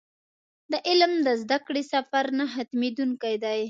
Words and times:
د 0.71 0.73
علم 0.87 1.11
د 1.25 1.27
زده 1.41 1.57
کړې 1.67 1.83
سفر 1.93 2.25
نه 2.37 2.45
ختمېدونکی 2.53 3.35
دی. 3.43 3.59